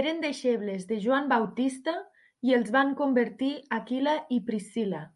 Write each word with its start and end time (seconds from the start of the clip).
Eren 0.00 0.20
deixebles 0.24 0.84
de 0.90 0.98
Joan 1.06 1.26
Bautista 1.32 1.96
i 2.50 2.56
els 2.60 2.72
van 2.78 2.94
convertir 3.02 3.52
Aquila 3.80 4.16
i 4.38 4.42
Priscilla. 4.52 5.06